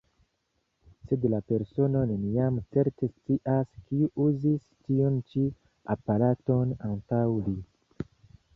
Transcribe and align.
Sed 1.09 1.27
la 1.33 1.39
persono 1.51 1.99
neniam 2.11 2.57
certe 2.77 3.09
scias, 3.11 3.75
kiu 3.91 4.09
uzis 4.25 4.65
tiun 4.87 5.21
ĉi 5.33 5.47
aparaton 5.97 6.77
antaŭ 6.93 7.25
li. 7.47 7.55